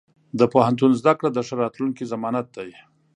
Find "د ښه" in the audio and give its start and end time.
1.33-1.55